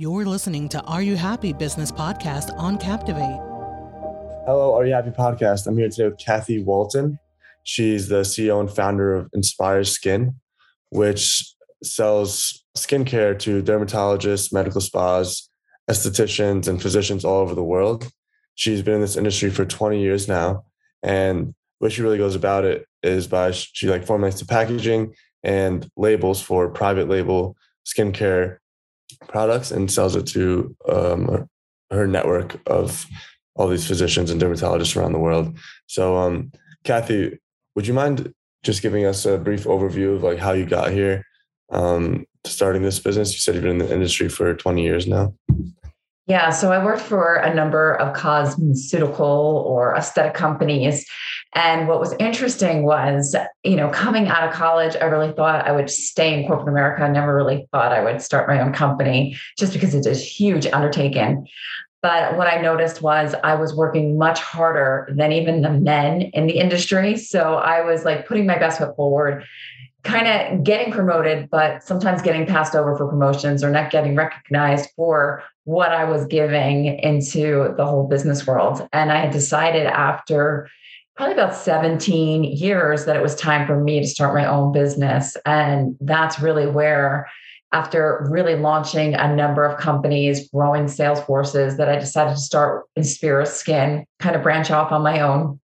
You're 0.00 0.24
listening 0.24 0.66
to 0.70 0.80
Are 0.84 1.02
You 1.02 1.14
Happy 1.14 1.52
Business 1.52 1.92
Podcast 1.92 2.56
on 2.56 2.78
Captivate. 2.78 3.38
Hello, 4.46 4.74
Are 4.74 4.86
You 4.86 4.94
Happy 4.94 5.10
Podcast. 5.10 5.66
I'm 5.66 5.76
here 5.76 5.90
today 5.90 6.08
with 6.08 6.16
Kathy 6.16 6.62
Walton. 6.62 7.18
She's 7.64 8.08
the 8.08 8.22
CEO 8.22 8.60
and 8.60 8.70
founder 8.70 9.14
of 9.14 9.30
Inspira 9.32 9.86
Skin, 9.86 10.36
which 10.88 11.54
sells 11.84 12.64
skincare 12.78 13.38
to 13.40 13.62
dermatologists, 13.62 14.54
medical 14.54 14.80
spas, 14.80 15.50
estheticians, 15.90 16.66
and 16.66 16.80
physicians 16.80 17.22
all 17.22 17.42
over 17.42 17.54
the 17.54 17.62
world. 17.62 18.10
She's 18.54 18.80
been 18.80 18.94
in 18.94 19.00
this 19.02 19.18
industry 19.18 19.50
for 19.50 19.66
20 19.66 20.00
years 20.00 20.26
now. 20.26 20.64
And 21.02 21.54
what 21.78 21.92
she 21.92 22.00
really 22.00 22.16
goes 22.16 22.36
about 22.36 22.64
it 22.64 22.86
is 23.02 23.26
by 23.26 23.50
she 23.50 23.88
like 23.88 24.06
formulates 24.06 24.40
the 24.40 24.46
packaging 24.46 25.12
and 25.44 25.86
labels 25.94 26.40
for 26.40 26.70
private 26.70 27.06
label 27.06 27.54
skincare 27.84 28.59
products 29.28 29.70
and 29.70 29.90
sells 29.90 30.16
it 30.16 30.26
to 30.28 30.74
um, 30.88 31.48
her 31.90 32.06
network 32.06 32.60
of 32.66 33.06
all 33.54 33.68
these 33.68 33.86
physicians 33.86 34.30
and 34.30 34.40
dermatologists 34.40 34.96
around 34.96 35.12
the 35.12 35.18
world. 35.18 35.56
So, 35.86 36.16
um, 36.16 36.52
Kathy, 36.84 37.38
would 37.74 37.86
you 37.86 37.94
mind 37.94 38.32
just 38.62 38.82
giving 38.82 39.04
us 39.04 39.26
a 39.26 39.38
brief 39.38 39.64
overview 39.64 40.16
of 40.16 40.22
like 40.22 40.38
how 40.38 40.52
you 40.52 40.66
got 40.66 40.90
here 40.90 41.24
um, 41.70 42.26
starting 42.44 42.82
this 42.82 42.98
business? 42.98 43.32
You 43.32 43.38
said 43.38 43.54
you've 43.54 43.64
been 43.64 43.80
in 43.80 43.86
the 43.86 43.92
industry 43.92 44.28
for 44.28 44.54
20 44.54 44.82
years 44.82 45.06
now. 45.06 45.34
Yeah, 46.26 46.50
so 46.50 46.72
I 46.72 46.84
worked 46.84 47.02
for 47.02 47.36
a 47.36 47.52
number 47.52 47.94
of 47.94 48.14
cosmeceutical 48.14 49.18
or 49.18 49.96
aesthetic 49.96 50.34
companies. 50.34 51.04
And 51.54 51.88
what 51.88 51.98
was 51.98 52.14
interesting 52.20 52.84
was, 52.84 53.34
you 53.64 53.74
know, 53.74 53.88
coming 53.90 54.28
out 54.28 54.48
of 54.48 54.54
college, 54.54 54.94
I 55.00 55.06
really 55.06 55.32
thought 55.32 55.66
I 55.66 55.72
would 55.72 55.90
stay 55.90 56.40
in 56.40 56.46
corporate 56.46 56.68
America. 56.68 57.02
I 57.02 57.08
never 57.08 57.34
really 57.34 57.68
thought 57.72 57.92
I 57.92 58.04
would 58.04 58.22
start 58.22 58.48
my 58.48 58.60
own 58.60 58.72
company 58.72 59.36
just 59.58 59.72
because 59.72 59.94
it's 59.94 60.06
a 60.06 60.14
huge 60.14 60.66
undertaking. 60.66 61.48
But 62.02 62.36
what 62.36 62.46
I 62.46 62.62
noticed 62.62 63.02
was 63.02 63.34
I 63.44 63.56
was 63.56 63.74
working 63.74 64.16
much 64.16 64.40
harder 64.40 65.08
than 65.14 65.32
even 65.32 65.60
the 65.60 65.70
men 65.70 66.22
in 66.22 66.46
the 66.46 66.58
industry. 66.58 67.16
So 67.16 67.54
I 67.54 67.82
was 67.82 68.04
like 68.04 68.26
putting 68.26 68.46
my 68.46 68.58
best 68.58 68.78
foot 68.78 68.96
forward 68.96 69.44
kind 70.02 70.26
of 70.26 70.64
getting 70.64 70.92
promoted, 70.92 71.50
but 71.50 71.82
sometimes 71.82 72.22
getting 72.22 72.46
passed 72.46 72.74
over 72.74 72.96
for 72.96 73.06
promotions 73.06 73.62
or 73.62 73.70
not 73.70 73.90
getting 73.90 74.16
recognized 74.16 74.88
for 74.96 75.42
what 75.64 75.92
I 75.92 76.04
was 76.04 76.24
giving 76.26 76.86
into 76.86 77.74
the 77.76 77.84
whole 77.84 78.08
business 78.08 78.46
world. 78.46 78.88
And 78.92 79.12
I 79.12 79.16
had 79.16 79.30
decided 79.30 79.86
after 79.86 80.70
probably 81.20 81.34
about 81.34 81.54
17 81.54 82.44
years 82.44 83.04
that 83.04 83.14
it 83.14 83.20
was 83.20 83.36
time 83.36 83.66
for 83.66 83.78
me 83.78 84.00
to 84.00 84.06
start 84.06 84.34
my 84.34 84.46
own 84.46 84.72
business. 84.72 85.36
And 85.44 85.94
that's 86.00 86.40
really 86.40 86.66
where, 86.66 87.28
after 87.72 88.26
really 88.30 88.54
launching 88.56 89.14
a 89.14 89.36
number 89.36 89.66
of 89.66 89.78
companies, 89.78 90.48
growing 90.48 90.88
sales 90.88 91.20
forces, 91.20 91.76
that 91.76 91.90
I 91.90 91.96
decided 91.96 92.36
to 92.36 92.40
start 92.40 92.86
Inspira 92.98 93.46
Skin, 93.46 94.06
kind 94.18 94.34
of 94.34 94.42
branch 94.42 94.70
off 94.70 94.92
on 94.92 95.02
my 95.02 95.20
own. 95.20 95.60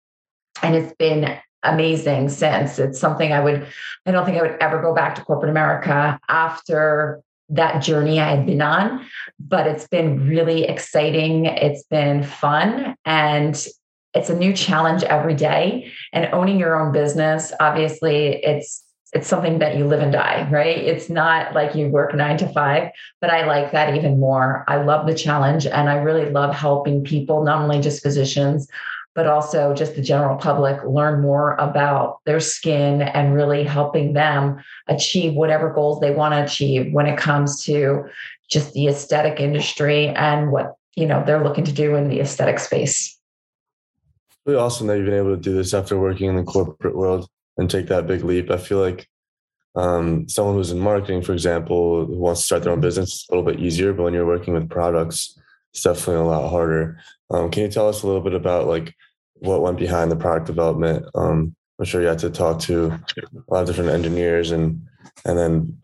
And 0.62 0.75
it's 0.75 0.95
been 0.99 1.39
amazing 1.62 2.29
since. 2.29 2.79
It's 2.79 3.01
something 3.01 3.33
I 3.33 3.41
would, 3.41 3.67
I 4.05 4.11
don't 4.11 4.27
think 4.27 4.37
I 4.37 4.43
would 4.43 4.59
ever 4.61 4.83
go 4.83 4.95
back 4.95 5.15
to 5.15 5.25
corporate 5.25 5.49
America 5.49 6.21
after 6.29 7.23
that 7.49 7.83
journey 7.83 8.21
I 8.21 8.29
had 8.37 8.45
been 8.45 8.61
on, 8.61 9.07
but 9.41 9.67
it's 9.67 9.89
been 9.89 10.29
really 10.29 10.65
exciting. 10.65 11.47
It's 11.47 11.84
been 11.84 12.25
fun 12.25 12.95
and 13.07 13.67
it's 14.17 14.31
a 14.31 14.36
new 14.36 14.53
challenge 14.53 15.03
every 15.05 15.34
day. 15.34 15.92
And 16.12 16.33
owning 16.33 16.59
your 16.59 16.81
own 16.81 16.92
business, 16.92 17.53
obviously, 17.61 18.45
it's 18.45 18.83
it's 19.12 19.28
something 19.28 19.61
that 19.61 19.77
you 19.77 19.86
live 19.86 20.00
and 20.00 20.12
die, 20.12 20.47
right? 20.50 20.77
It's 20.77 21.09
not 21.09 21.55
like 21.55 21.75
you 21.75 21.89
work 21.89 22.14
nine 22.14 22.37
to 22.39 22.48
five, 22.48 22.91
but 23.20 23.31
I 23.31 23.47
like 23.47 23.72
that 23.72 23.94
even 23.94 24.19
more. 24.19 24.64
I 24.67 24.83
love 24.83 25.06
the 25.06 25.14
challenge 25.14 25.64
and 25.64 25.89
I 25.89 25.94
really 25.94 26.28
love 26.28 26.55
helping 26.55 27.05
people, 27.05 27.44
not 27.44 27.62
only 27.62 27.81
just 27.81 28.03
physicians, 28.03 28.69
but 29.14 29.27
also 29.27 29.72
just 29.75 29.94
the 29.94 30.03
general 30.03 30.37
public 30.37 30.84
learn 30.84 31.22
more 31.22 31.55
about 31.55 32.19
their 32.26 32.41
skin 32.41 33.00
and 33.00 33.32
really 33.32 33.65
helping 33.65 34.12
them 34.12 34.62
achieve 34.88 35.34
whatever 35.34 35.72
goals 35.72 36.00
they 36.00 36.10
want 36.10 36.34
to 36.34 36.44
achieve 36.44 36.93
when 36.93 37.06
it 37.06 37.16
comes 37.16 37.65
to 37.65 38.05
just 38.50 38.75
the 38.75 38.88
aesthetic 38.88 39.41
industry 39.41 40.09
and 40.09 40.53
what 40.53 40.75
you 40.94 41.06
know 41.06 41.22
they're 41.25 41.43
looking 41.43 41.65
to 41.65 41.72
do 41.72 41.94
in 41.94 42.09
the 42.09 42.21
aesthetic 42.21 42.59
space. 42.59 43.16
Really 44.47 44.59
awesome 44.59 44.87
that 44.87 44.97
you've 44.97 45.07
been 45.07 45.15
able 45.15 45.34
to 45.34 45.43
do 45.43 45.55
this 45.55 45.75
after 45.75 45.99
working 45.99 46.29
in 46.29 46.37
the 46.37 46.45
corporate 46.45 46.97
world 46.97 47.29
and 47.57 47.69
take 47.69 47.89
that 47.89 48.07
big 48.07 48.23
leap. 48.23 48.51
I 48.51 48.59
feel 48.59 48.79
like 48.79 49.09
um, 49.75 50.29
someone 50.29 50.55
who's 50.55 50.71
in 50.71 50.79
marketing, 50.79 51.23
for 51.23 51.33
example, 51.33 52.07
who 52.07 52.17
wants 52.17 52.41
to 52.41 52.47
start 52.47 52.62
their 52.62 52.73
own 52.73 52.81
business, 52.81 53.15
it's 53.15 53.29
a 53.29 53.35
little 53.35 53.51
bit 53.51 53.61
easier. 53.61 53.93
But 53.93 54.05
when 54.05 54.15
you're 54.15 54.27
working 54.27 54.55
with 54.55 54.71
products, 54.71 55.39
it's 55.73 55.83
definitely 55.83 56.23
a 56.23 56.25
lot 56.25 56.49
harder. 56.49 56.99
Um, 57.31 57.51
can 57.51 57.65
you 57.65 57.69
tell 57.69 57.89
us 57.89 58.03
a 58.03 58.06
little 58.06 58.23
bit 58.23 58.35
about 58.35 58.67
like 58.67 58.95
what 59.41 59.62
went 59.62 59.79
behind 59.79 60.11
the 60.11 60.17
product 60.17 60.47
development. 60.47 61.06
Um, 61.15 61.55
I'm 61.79 61.85
sure 61.85 62.01
you 62.01 62.06
had 62.06 62.19
to 62.21 62.31
talk 62.31 62.61
to 62.61 62.87
a 63.17 63.53
lot 63.53 63.61
of 63.62 63.67
different 63.67 63.91
engineers 63.91 64.51
and 64.51 64.83
and 65.25 65.39
then 65.39 65.79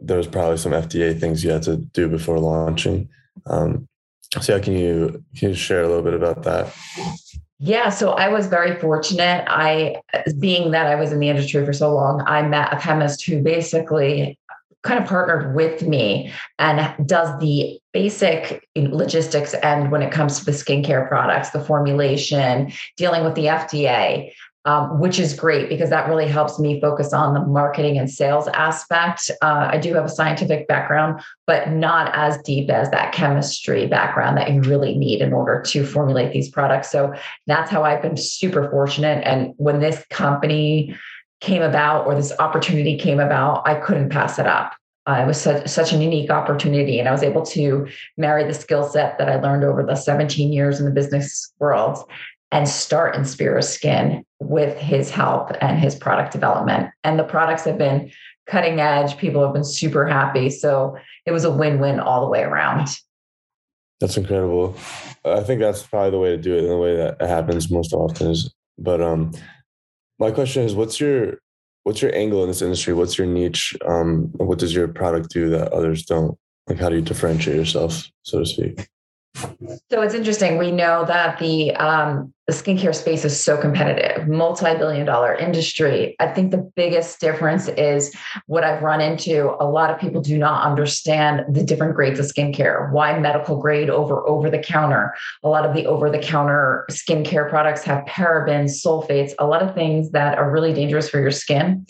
there 0.00 0.16
was 0.16 0.26
probably 0.26 0.56
some 0.56 0.72
FDA 0.72 1.18
things 1.18 1.42
you 1.42 1.50
had 1.50 1.62
to 1.64 1.76
do 1.76 2.08
before 2.08 2.38
launching. 2.38 3.08
Um, 3.46 3.88
so 4.40 4.54
yeah, 4.54 4.62
can 4.62 4.74
you 4.74 5.24
can 5.36 5.50
you 5.50 5.54
share 5.54 5.82
a 5.82 5.88
little 5.88 6.02
bit 6.02 6.14
about 6.14 6.42
that? 6.44 6.74
Yeah, 7.60 7.88
so 7.88 8.12
I 8.12 8.28
was 8.28 8.46
very 8.46 8.78
fortunate. 8.78 9.44
I, 9.48 10.00
being 10.38 10.70
that 10.70 10.86
I 10.86 10.94
was 10.94 11.12
in 11.12 11.18
the 11.18 11.28
industry 11.28 11.64
for 11.66 11.72
so 11.72 11.92
long, 11.92 12.22
I 12.26 12.42
met 12.42 12.72
a 12.72 12.76
chemist 12.76 13.24
who 13.26 13.42
basically 13.42 14.38
kind 14.84 15.02
of 15.02 15.08
partnered 15.08 15.56
with 15.56 15.82
me 15.82 16.32
and 16.60 17.06
does 17.06 17.36
the 17.40 17.80
basic 17.92 18.66
logistics 18.76 19.54
and 19.54 19.90
when 19.90 20.02
it 20.02 20.12
comes 20.12 20.38
to 20.38 20.44
the 20.44 20.52
skincare 20.52 21.08
products, 21.08 21.50
the 21.50 21.62
formulation, 21.62 22.72
dealing 22.96 23.24
with 23.24 23.34
the 23.34 23.46
FDA. 23.46 24.32
Um, 24.68 25.00
which 25.00 25.18
is 25.18 25.32
great 25.32 25.70
because 25.70 25.88
that 25.88 26.10
really 26.10 26.28
helps 26.28 26.58
me 26.58 26.78
focus 26.78 27.14
on 27.14 27.32
the 27.32 27.40
marketing 27.40 27.96
and 27.96 28.10
sales 28.10 28.48
aspect. 28.48 29.30
Uh, 29.40 29.70
I 29.72 29.78
do 29.78 29.94
have 29.94 30.04
a 30.04 30.10
scientific 30.10 30.68
background, 30.68 31.22
but 31.46 31.70
not 31.70 32.14
as 32.14 32.36
deep 32.42 32.68
as 32.68 32.90
that 32.90 33.14
chemistry 33.14 33.86
background 33.86 34.36
that 34.36 34.52
you 34.52 34.60
really 34.60 34.94
need 34.94 35.22
in 35.22 35.32
order 35.32 35.62
to 35.68 35.86
formulate 35.86 36.34
these 36.34 36.50
products. 36.50 36.90
So 36.90 37.14
that's 37.46 37.70
how 37.70 37.82
I've 37.82 38.02
been 38.02 38.18
super 38.18 38.70
fortunate. 38.70 39.22
And 39.24 39.54
when 39.56 39.80
this 39.80 40.04
company 40.10 40.94
came 41.40 41.62
about 41.62 42.06
or 42.06 42.14
this 42.14 42.34
opportunity 42.38 42.98
came 42.98 43.20
about, 43.20 43.66
I 43.66 43.76
couldn't 43.76 44.10
pass 44.10 44.38
it 44.38 44.46
up. 44.46 44.74
Uh, 45.06 45.22
it 45.22 45.26
was 45.26 45.40
such, 45.40 45.66
such 45.66 45.94
an 45.94 46.02
unique 46.02 46.28
opportunity, 46.28 46.98
and 46.98 47.08
I 47.08 47.12
was 47.12 47.22
able 47.22 47.46
to 47.46 47.88
marry 48.18 48.44
the 48.44 48.52
skill 48.52 48.86
set 48.86 49.16
that 49.16 49.30
I 49.30 49.40
learned 49.40 49.64
over 49.64 49.82
the 49.82 49.94
17 49.94 50.52
years 50.52 50.78
in 50.78 50.84
the 50.84 50.92
business 50.92 51.54
world 51.58 52.04
and 52.50 52.68
start 52.68 53.14
Inspira 53.14 53.62
Skin 53.62 54.24
with 54.40 54.76
his 54.78 55.10
help 55.10 55.50
and 55.60 55.78
his 55.78 55.94
product 55.94 56.32
development. 56.32 56.90
And 57.04 57.18
the 57.18 57.24
products 57.24 57.64
have 57.64 57.78
been 57.78 58.10
cutting 58.46 58.80
edge. 58.80 59.18
People 59.18 59.42
have 59.44 59.52
been 59.52 59.64
super 59.64 60.06
happy. 60.06 60.48
So 60.50 60.96
it 61.26 61.32
was 61.32 61.44
a 61.44 61.50
win 61.50 61.80
win 61.80 62.00
all 62.00 62.20
the 62.22 62.28
way 62.28 62.42
around. 62.42 62.88
That's 64.00 64.16
incredible. 64.16 64.76
I 65.24 65.42
think 65.42 65.60
that's 65.60 65.82
probably 65.82 66.10
the 66.10 66.18
way 66.18 66.30
to 66.30 66.38
do 66.38 66.54
it 66.54 66.64
in 66.64 66.68
the 66.68 66.78
way 66.78 66.96
that 66.96 67.20
happens 67.20 67.70
most 67.70 67.92
often 67.92 68.30
is, 68.30 68.54
but 68.78 69.02
um, 69.02 69.32
my 70.18 70.30
question 70.30 70.62
is 70.62 70.74
what's 70.74 71.00
your 71.00 71.38
what's 71.82 72.00
your 72.00 72.14
angle 72.14 72.42
in 72.42 72.48
this 72.48 72.62
industry 72.62 72.92
what's 72.92 73.16
your 73.16 73.26
niche 73.26 73.76
um, 73.86 74.30
what 74.36 74.58
does 74.58 74.74
your 74.74 74.88
product 74.88 75.30
do 75.30 75.48
that 75.48 75.72
others 75.72 76.04
don't 76.04 76.36
like 76.66 76.78
how 76.78 76.88
do 76.88 76.96
you 76.96 77.02
differentiate 77.02 77.56
yourself 77.56 78.08
so 78.22 78.40
to 78.40 78.46
speak 78.46 78.88
so 79.90 80.02
it's 80.02 80.14
interesting. 80.14 80.58
We 80.58 80.70
know 80.70 81.04
that 81.04 81.38
the 81.38 81.74
um, 81.76 82.32
the 82.48 82.54
skincare 82.54 82.94
space 82.94 83.26
is 83.26 83.38
so 83.38 83.58
competitive, 83.58 84.26
multi-billion 84.26 85.04
dollar 85.04 85.34
industry. 85.34 86.16
I 86.18 86.28
think 86.28 86.50
the 86.50 86.72
biggest 86.76 87.20
difference 87.20 87.68
is 87.68 88.10
what 88.46 88.64
I've 88.64 88.82
run 88.82 89.02
into. 89.02 89.54
A 89.60 89.68
lot 89.68 89.90
of 89.90 90.00
people 90.00 90.22
do 90.22 90.38
not 90.38 90.64
understand 90.64 91.54
the 91.54 91.62
different 91.62 91.94
grades 91.94 92.18
of 92.18 92.24
skincare. 92.24 92.90
Why 92.90 93.18
medical 93.18 93.60
grade 93.60 93.90
over 93.90 94.26
over 94.26 94.48
the 94.48 94.58
counter? 94.58 95.14
A 95.42 95.48
lot 95.50 95.66
of 95.66 95.74
the 95.74 95.84
over 95.84 96.08
the 96.08 96.18
counter 96.18 96.86
skincare 96.90 97.50
products 97.50 97.82
have 97.84 98.02
parabens, 98.06 98.82
sulfates, 98.82 99.34
a 99.38 99.46
lot 99.46 99.62
of 99.62 99.74
things 99.74 100.10
that 100.12 100.38
are 100.38 100.50
really 100.50 100.72
dangerous 100.72 101.10
for 101.10 101.20
your 101.20 101.30
skin. 101.30 101.86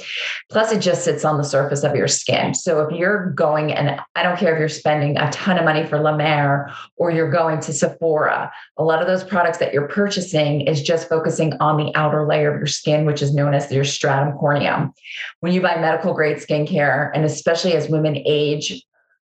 Plus, 0.51 0.73
it 0.73 0.81
just 0.81 1.05
sits 1.05 1.25
on 1.25 1.39
the 1.39 1.45
surface 1.45 1.85
of 1.85 1.95
your 1.95 2.09
skin. 2.09 2.53
So 2.53 2.81
if 2.81 2.99
you're 2.99 3.31
going 3.31 3.73
and 3.73 4.01
I 4.17 4.25
don't 4.25 4.37
care 4.37 4.55
if 4.55 4.59
you're 4.59 4.69
spending 4.69 5.19
a 5.19 5.31
ton 5.31 5.57
of 5.57 5.65
money 5.65 5.87
for 5.87 6.01
La 6.01 6.17
Mer 6.17 6.75
or 6.97 7.13
you're 7.13 7.31
going 7.31 7.61
to 7.61 7.73
Sephora, 7.73 8.53
a 8.77 8.83
lot 8.83 9.01
of 9.01 9.07
those 9.07 9.23
products 9.23 9.59
that 9.59 9.73
you're 9.73 9.87
purchasing 9.87 10.48
is 10.57 10.83
just 10.83 11.09
focusing 11.09 11.55
on 11.61 11.77
the 11.77 11.95
outer 11.95 12.27
layer 12.27 12.53
of 12.53 12.59
your 12.59 12.67
skin, 12.67 13.07
which 13.07 13.23
is 13.23 13.35
known 13.35 13.55
as 13.55 13.71
your 13.71 13.85
stratum 13.85 14.37
corneum. 14.39 14.93
When 15.41 15.53
you 15.53 15.61
buy 15.61 15.81
medical 15.81 16.15
grade 16.15 16.39
skincare, 16.39 17.11
and 17.15 17.25
especially 17.25 17.75
as 17.75 17.89
women 17.89 18.17
age, 18.27 18.85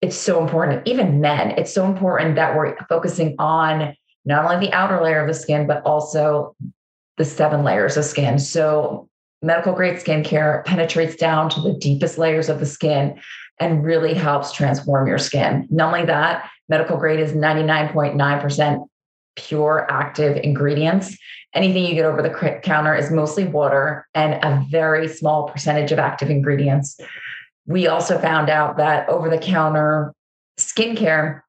it's 0.01 0.15
so 0.15 0.41
important, 0.41 0.87
even 0.87 1.21
men, 1.21 1.51
it's 1.51 1.73
so 1.73 1.85
important 1.85 2.35
that 2.35 2.55
we're 2.55 2.75
focusing 2.87 3.35
on 3.39 3.95
not 4.25 4.45
only 4.45 4.67
the 4.67 4.73
outer 4.73 5.01
layer 5.01 5.21
of 5.21 5.27
the 5.27 5.33
skin, 5.33 5.67
but 5.67 5.83
also 5.83 6.55
the 7.17 7.25
seven 7.25 7.63
layers 7.63 7.97
of 7.97 8.05
skin. 8.05 8.39
So, 8.39 9.09
medical 9.41 9.73
grade 9.73 9.97
skincare 9.97 10.65
penetrates 10.65 11.15
down 11.15 11.49
to 11.51 11.61
the 11.61 11.73
deepest 11.73 12.17
layers 12.17 12.49
of 12.49 12.59
the 12.59 12.65
skin 12.65 13.19
and 13.59 13.83
really 13.83 14.13
helps 14.13 14.51
transform 14.51 15.07
your 15.07 15.17
skin. 15.17 15.67
Not 15.69 15.93
only 15.93 16.05
that, 16.07 16.49
medical 16.67 16.97
grade 16.97 17.19
is 17.19 17.33
99.9% 17.33 18.87
pure 19.35 19.87
active 19.89 20.37
ingredients. 20.37 21.17
Anything 21.53 21.85
you 21.85 21.93
get 21.93 22.05
over 22.05 22.21
the 22.21 22.59
counter 22.63 22.95
is 22.95 23.11
mostly 23.11 23.45
water 23.45 24.07
and 24.13 24.33
a 24.33 24.65
very 24.69 25.07
small 25.07 25.47
percentage 25.49 25.91
of 25.91 25.99
active 25.99 26.29
ingredients. 26.29 26.99
We 27.65 27.87
also 27.87 28.19
found 28.19 28.49
out 28.49 28.77
that 28.77 29.07
over 29.09 29.29
the 29.29 29.37
counter 29.37 30.13
skincare 30.59 31.41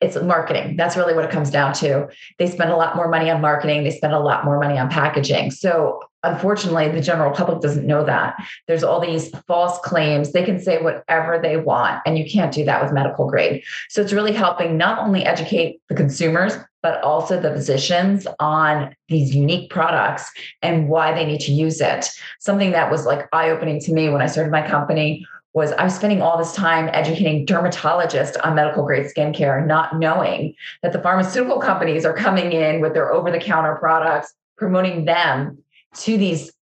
it's 0.00 0.20
marketing. 0.20 0.76
That's 0.76 0.96
really 0.96 1.14
what 1.14 1.24
it 1.24 1.30
comes 1.30 1.48
down 1.48 1.74
to. 1.74 2.08
They 2.38 2.48
spend 2.48 2.72
a 2.72 2.76
lot 2.76 2.96
more 2.96 3.08
money 3.08 3.30
on 3.30 3.40
marketing, 3.40 3.84
they 3.84 3.90
spend 3.92 4.12
a 4.12 4.18
lot 4.18 4.44
more 4.44 4.58
money 4.58 4.76
on 4.76 4.90
packaging. 4.90 5.52
So 5.52 6.00
unfortunately, 6.22 6.88
the 6.88 7.00
general 7.00 7.32
public 7.32 7.60
doesn't 7.60 7.86
know 7.86 8.04
that. 8.04 8.36
There's 8.66 8.84
all 8.84 9.00
these 9.00 9.30
false 9.46 9.78
claims. 9.80 10.32
They 10.32 10.44
can 10.44 10.60
say 10.60 10.82
whatever 10.82 11.38
they 11.40 11.56
want, 11.56 12.02
and 12.06 12.18
you 12.18 12.30
can't 12.30 12.52
do 12.52 12.64
that 12.64 12.82
with 12.82 12.92
medical 12.92 13.28
grade. 13.28 13.62
So 13.88 14.02
it's 14.02 14.12
really 14.12 14.32
helping 14.32 14.76
not 14.76 14.98
only 14.98 15.24
educate 15.24 15.80
the 15.88 15.94
consumers, 15.94 16.54
but 16.82 17.00
also 17.02 17.40
the 17.40 17.52
physicians 17.52 18.26
on 18.40 18.94
these 19.08 19.34
unique 19.34 19.70
products 19.70 20.30
and 20.62 20.88
why 20.88 21.14
they 21.14 21.24
need 21.24 21.40
to 21.40 21.52
use 21.52 21.80
it. 21.80 22.08
Something 22.40 22.72
that 22.72 22.90
was 22.90 23.06
like 23.06 23.28
eye 23.32 23.50
opening 23.50 23.80
to 23.80 23.92
me 23.92 24.08
when 24.08 24.20
I 24.20 24.26
started 24.26 24.50
my 24.50 24.66
company 24.66 25.26
was 25.54 25.72
I 25.72 25.84
was 25.84 25.94
spending 25.94 26.22
all 26.22 26.38
this 26.38 26.54
time 26.54 26.88
educating 26.92 27.46
dermatologists 27.46 28.36
on 28.42 28.54
medical 28.54 28.84
grade 28.84 29.06
skincare, 29.06 29.64
not 29.64 29.98
knowing 29.98 30.54
that 30.82 30.92
the 30.92 31.00
pharmaceutical 31.00 31.60
companies 31.60 32.04
are 32.04 32.14
coming 32.14 32.52
in 32.52 32.80
with 32.80 32.94
their 32.94 33.12
over 33.12 33.30
the 33.30 33.38
counter 33.38 33.76
products, 33.76 34.32
promoting 34.56 35.04
them 35.04 35.61
to 35.96 36.16
these 36.16 36.52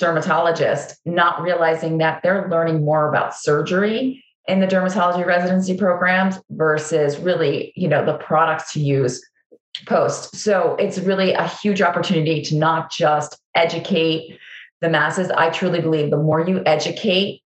dermatologists, 0.00 0.94
not 1.04 1.42
realizing 1.42 1.98
that 1.98 2.22
they're 2.22 2.48
learning 2.48 2.84
more 2.84 3.08
about 3.08 3.36
surgery 3.36 4.24
in 4.48 4.60
the 4.60 4.66
dermatology 4.66 5.24
residency 5.24 5.76
programs 5.76 6.38
versus 6.50 7.18
really, 7.18 7.72
you 7.76 7.86
know, 7.86 8.04
the 8.04 8.14
products 8.14 8.72
to 8.72 8.80
use 8.80 9.22
post. 9.86 10.34
So 10.36 10.74
it's 10.78 10.98
really 10.98 11.32
a 11.32 11.46
huge 11.46 11.82
opportunity 11.82 12.42
to 12.42 12.56
not 12.56 12.90
just 12.90 13.38
educate 13.54 14.38
the 14.80 14.88
masses. 14.88 15.30
I 15.30 15.50
truly 15.50 15.80
believe 15.80 16.10
the 16.10 16.16
more 16.16 16.40
you 16.40 16.62
educate 16.66 17.42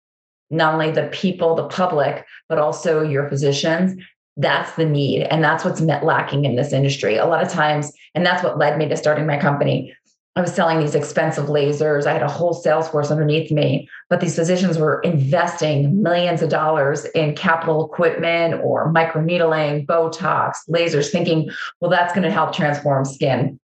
not 0.50 0.74
only 0.74 0.90
the 0.90 1.08
people, 1.08 1.54
the 1.54 1.66
public, 1.66 2.26
but 2.48 2.58
also 2.58 3.02
your 3.02 3.28
physicians, 3.28 4.00
that's 4.36 4.74
the 4.76 4.84
need. 4.84 5.22
And 5.22 5.42
that's 5.42 5.64
what's 5.64 5.80
lacking 5.80 6.44
in 6.44 6.56
this 6.56 6.72
industry. 6.72 7.16
A 7.16 7.26
lot 7.26 7.42
of 7.42 7.50
times, 7.50 7.90
and 8.14 8.24
that's 8.24 8.44
what 8.44 8.58
led 8.58 8.78
me 8.78 8.86
to 8.88 8.96
starting 8.96 9.26
my 9.26 9.38
company. 9.38 9.94
I 10.34 10.40
was 10.40 10.54
selling 10.54 10.80
these 10.80 10.94
expensive 10.94 11.46
lasers. 11.46 12.06
I 12.06 12.14
had 12.14 12.22
a 12.22 12.28
whole 12.28 12.54
sales 12.54 12.88
force 12.88 13.10
underneath 13.10 13.50
me, 13.50 13.88
but 14.08 14.20
these 14.20 14.34
physicians 14.34 14.78
were 14.78 15.00
investing 15.00 16.02
millions 16.02 16.40
of 16.40 16.48
dollars 16.48 17.04
in 17.04 17.34
capital 17.34 17.84
equipment 17.84 18.54
or 18.62 18.90
microneedling, 18.90 19.86
Botox, 19.86 20.54
lasers, 20.70 21.10
thinking, 21.10 21.50
well, 21.80 21.90
that's 21.90 22.14
going 22.14 22.24
to 22.24 22.30
help 22.30 22.54
transform 22.54 23.04
skin. 23.04 23.60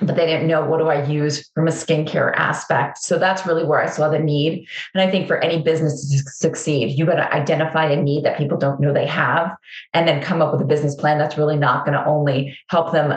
But 0.00 0.16
they 0.16 0.24
didn't 0.24 0.46
know 0.46 0.64
what 0.64 0.78
do 0.78 0.88
I 0.88 1.04
use 1.04 1.50
from 1.54 1.66
a 1.68 1.72
skincare 1.72 2.32
aspect. 2.36 2.98
So 2.98 3.18
that's 3.18 3.44
really 3.44 3.64
where 3.64 3.82
I 3.82 3.88
saw 3.88 4.08
the 4.08 4.18
need. 4.18 4.66
And 4.94 5.02
I 5.02 5.10
think 5.10 5.26
for 5.26 5.38
any 5.38 5.60
business 5.60 6.08
to 6.08 6.30
succeed, 6.30 6.98
you 6.98 7.04
got 7.04 7.16
to 7.16 7.34
identify 7.34 7.90
a 7.90 8.00
need 8.00 8.24
that 8.24 8.38
people 8.38 8.56
don't 8.56 8.80
know 8.80 8.92
they 8.92 9.06
have 9.06 9.54
and 9.92 10.08
then 10.08 10.22
come 10.22 10.40
up 10.40 10.52
with 10.52 10.62
a 10.62 10.66
business 10.66 10.94
plan 10.94 11.18
that's 11.18 11.36
really 11.36 11.58
not 11.58 11.84
going 11.84 11.98
to 11.98 12.06
only 12.06 12.56
help 12.68 12.92
them 12.92 13.12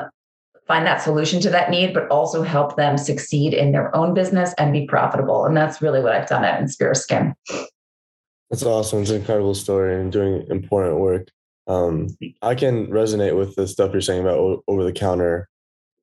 find 0.67 0.85
that 0.85 1.01
solution 1.01 1.39
to 1.41 1.49
that 1.51 1.69
need, 1.69 1.93
but 1.93 2.09
also 2.09 2.41
help 2.41 2.75
them 2.75 2.97
succeed 2.97 3.53
in 3.53 3.71
their 3.71 3.95
own 3.95 4.13
business 4.13 4.53
and 4.57 4.73
be 4.73 4.85
profitable. 4.85 5.45
And 5.45 5.55
that's 5.55 5.81
really 5.81 6.01
what 6.01 6.13
I've 6.13 6.27
done 6.27 6.43
at 6.43 6.59
Inspira 6.59 6.95
Skin. 6.95 7.35
That's 8.49 8.63
awesome. 8.63 9.01
It's 9.01 9.11
an 9.11 9.17
incredible 9.17 9.55
story 9.55 9.99
and 9.99 10.11
doing 10.11 10.45
important 10.49 10.99
work. 10.99 11.29
Um, 11.67 12.07
I 12.41 12.55
can 12.55 12.87
resonate 12.87 13.37
with 13.37 13.55
the 13.55 13.67
stuff 13.67 13.91
you're 13.91 14.01
saying 14.01 14.21
about 14.21 14.63
over 14.67 14.83
the 14.83 14.91
counter 14.91 15.49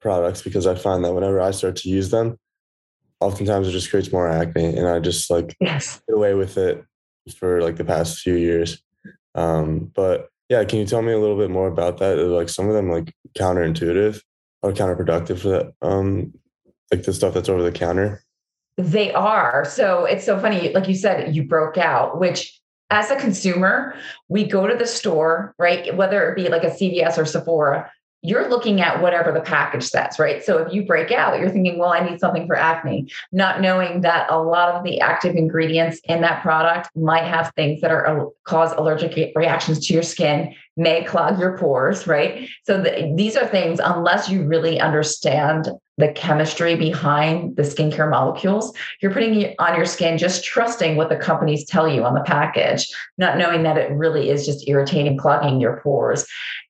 products 0.00 0.42
because 0.42 0.66
I 0.66 0.74
find 0.74 1.04
that 1.04 1.14
whenever 1.14 1.40
I 1.40 1.52
start 1.52 1.76
to 1.76 1.88
use 1.88 2.10
them, 2.10 2.38
oftentimes 3.20 3.68
it 3.68 3.72
just 3.72 3.90
creates 3.90 4.12
more 4.12 4.28
acne, 4.28 4.76
and 4.76 4.88
I 4.88 4.98
just 4.98 5.30
like 5.30 5.56
yes. 5.60 6.02
get 6.08 6.16
away 6.16 6.34
with 6.34 6.58
it 6.58 6.84
for 7.36 7.62
like 7.62 7.76
the 7.76 7.84
past 7.84 8.18
few 8.18 8.34
years. 8.34 8.82
Um, 9.36 9.92
but 9.94 10.28
yeah, 10.48 10.64
can 10.64 10.80
you 10.80 10.86
tell 10.86 11.02
me 11.02 11.12
a 11.12 11.18
little 11.18 11.38
bit 11.38 11.50
more 11.50 11.68
about 11.68 11.98
that? 11.98 12.18
Like 12.18 12.48
some 12.48 12.66
of 12.66 12.74
them 12.74 12.90
like 12.90 13.14
counterintuitive 13.38 14.20
or 14.62 14.72
counterproductive 14.72 15.40
for 15.40 15.48
that 15.48 15.72
um 15.82 16.32
like 16.90 17.02
the 17.04 17.12
stuff 17.12 17.34
that's 17.34 17.48
over 17.48 17.62
the 17.62 17.72
counter? 17.72 18.22
They 18.76 19.12
are. 19.12 19.64
So 19.64 20.04
it's 20.04 20.24
so 20.24 20.38
funny 20.38 20.72
like 20.72 20.88
you 20.88 20.94
said 20.94 21.34
you 21.34 21.44
broke 21.44 21.78
out 21.78 22.20
which 22.20 22.60
as 22.90 23.10
a 23.10 23.16
consumer 23.16 23.94
we 24.28 24.44
go 24.44 24.66
to 24.66 24.76
the 24.76 24.86
store 24.86 25.54
right? 25.58 25.94
Whether 25.96 26.30
it 26.30 26.36
be 26.36 26.48
like 26.48 26.64
a 26.64 26.70
cvs 26.70 27.18
or 27.18 27.24
sephora 27.24 27.90
you're 28.22 28.48
looking 28.48 28.80
at 28.80 29.02
whatever 29.02 29.32
the 29.32 29.40
package 29.40 29.84
says, 29.84 30.18
right? 30.18 30.44
So 30.44 30.58
if 30.58 30.72
you 30.72 30.86
break 30.86 31.10
out, 31.10 31.40
you're 31.40 31.50
thinking, 31.50 31.78
well, 31.78 31.92
I 31.92 32.08
need 32.08 32.20
something 32.20 32.46
for 32.46 32.54
acne, 32.54 33.10
not 33.32 33.60
knowing 33.60 34.02
that 34.02 34.30
a 34.30 34.38
lot 34.38 34.74
of 34.74 34.84
the 34.84 35.00
active 35.00 35.34
ingredients 35.34 36.00
in 36.04 36.20
that 36.20 36.40
product 36.40 36.88
might 36.94 37.24
have 37.24 37.52
things 37.56 37.80
that 37.80 37.90
are 37.90 38.06
uh, 38.06 38.26
cause 38.44 38.72
allergic 38.72 39.34
reactions 39.34 39.86
to 39.86 39.94
your 39.94 40.04
skin, 40.04 40.54
may 40.76 41.02
clog 41.04 41.38
your 41.38 41.58
pores, 41.58 42.06
right? 42.06 42.48
So 42.64 42.80
the, 42.80 43.12
these 43.16 43.36
are 43.36 43.46
things, 43.46 43.80
unless 43.82 44.28
you 44.28 44.44
really 44.44 44.80
understand 44.80 45.68
the 45.98 46.12
chemistry 46.12 46.74
behind 46.74 47.56
the 47.56 47.62
skincare 47.62 48.10
molecules, 48.10 48.74
you're 49.00 49.12
putting 49.12 49.54
on 49.58 49.76
your 49.76 49.84
skin, 49.84 50.16
just 50.16 50.42
trusting 50.42 50.96
what 50.96 51.10
the 51.10 51.16
companies 51.16 51.66
tell 51.66 51.86
you 51.86 52.02
on 52.04 52.14
the 52.14 52.22
package, 52.22 52.88
not 53.18 53.36
knowing 53.36 53.62
that 53.64 53.76
it 53.76 53.92
really 53.92 54.30
is 54.30 54.46
just 54.46 54.66
irritating, 54.68 55.18
clogging 55.18 55.60
your 55.60 55.80
pores, 55.82 56.26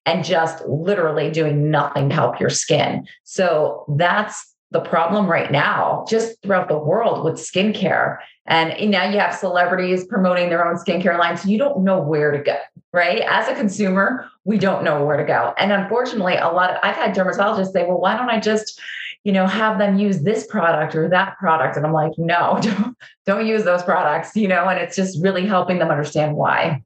and 0.07 0.25
just 0.25 0.65
literally 0.67 1.31
doing 1.31 1.71
nothing 1.71 2.09
to 2.09 2.15
help 2.15 2.41
your 2.41 2.51
skin. 2.51 3.07
So 3.25 3.85
that's 3.97 4.53
the 4.73 4.81
problem 4.81 5.27
right 5.27 5.53
now, 5.53 6.05
just 6.09 6.41
throughout 6.43 6.69
the 6.69 6.79
world 6.79 7.25
with 7.25 7.35
skincare. 7.35 8.19
And 8.47 8.91
now 8.91 9.09
you 9.09 9.19
have 9.19 9.35
celebrities 9.35 10.07
promoting 10.07 10.49
their 10.49 10.67
own 10.67 10.77
skincare 10.77 11.19
lines. 11.19 11.43
So 11.43 11.49
you 11.49 11.59
don't 11.59 11.85
know 11.85 12.01
where 12.01 12.33
to 12.33 12.39
go, 12.39 12.57
right? 12.93 13.23
As 13.29 13.49
a 13.49 13.55
consumer, 13.55 14.29
we 14.45 14.59
don't 14.59 14.83
know 14.83 15.05
where 15.05 15.19
to 15.19 15.25
go. 15.25 15.55
And 15.59 15.71
unfortunately, 15.71 16.37
a 16.37 16.49
lot 16.49 16.71
of 16.71 16.79
I've 16.83 16.97
had 16.97 17.15
dermatologists 17.15 17.73
say, 17.73 17.87
well, 17.87 18.01
why 18.01 18.17
don't 18.17 18.31
I 18.31 18.41
just, 18.41 18.81
you 19.25 19.33
know, 19.33 19.47
have 19.47 19.79
them 19.79 19.99
use 19.99 20.23
this 20.23 20.47
product 20.47 20.97
or 20.97 21.09
that 21.11 21.39
product? 21.39 21.77
And 21.77 21.87
I'm 21.87 21.93
like, 21.93 22.13
no, 22.17 22.59
don't, 22.63 22.97
don't 23.27 23.47
use 23.47 23.65
those 23.65 23.83
products, 23.83 24.35
you 24.35 24.49
know, 24.49 24.69
and 24.69 24.81
it's 24.81 24.97
just 24.97 25.23
really 25.23 25.47
helping 25.47 25.79
them 25.79 25.91
understand 25.91 26.35
why. 26.35 26.83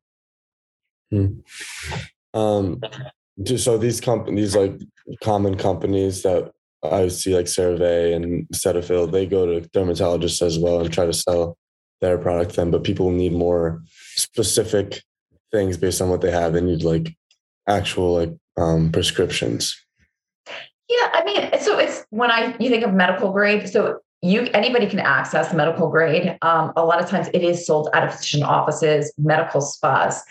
Hmm. 1.10 1.38
Um, 2.36 2.80
so 3.56 3.78
these 3.78 4.00
companies, 4.00 4.54
like 4.54 4.78
common 5.22 5.56
companies 5.56 6.22
that 6.22 6.52
I 6.82 7.08
see 7.08 7.34
like 7.34 7.46
CeraVe 7.46 8.14
and 8.14 8.46
Cetaphil, 8.48 9.10
they 9.10 9.26
go 9.26 9.46
to 9.46 9.68
dermatologists 9.70 10.42
as 10.44 10.58
well 10.58 10.80
and 10.80 10.92
try 10.92 11.06
to 11.06 11.12
sell 11.12 11.56
their 12.00 12.18
product 12.18 12.56
then, 12.56 12.70
but 12.70 12.84
people 12.84 13.10
need 13.10 13.32
more 13.32 13.82
specific 14.16 15.02
things 15.50 15.76
based 15.78 16.02
on 16.02 16.10
what 16.10 16.20
they 16.20 16.30
have. 16.30 16.52
They 16.52 16.60
need 16.60 16.82
like 16.82 17.16
actual 17.66 18.14
like 18.14 18.34
um, 18.56 18.92
prescriptions. 18.92 19.74
Yeah, 20.88 21.10
I 21.12 21.24
mean, 21.24 21.60
so 21.60 21.78
it's 21.78 22.04
when 22.10 22.30
I 22.30 22.54
you 22.60 22.68
think 22.68 22.84
of 22.84 22.92
medical 22.92 23.32
grade, 23.32 23.68
so 23.68 24.00
you 24.22 24.48
anybody 24.54 24.86
can 24.86 24.98
access 24.98 25.52
medical 25.52 25.88
grade. 25.88 26.36
Um, 26.42 26.72
a 26.76 26.84
lot 26.84 27.02
of 27.02 27.08
times 27.08 27.28
it 27.34 27.42
is 27.42 27.66
sold 27.66 27.88
out 27.92 28.04
of 28.04 28.12
physician 28.14 28.42
offices, 28.42 29.12
medical 29.18 29.60
spas, 29.60 30.22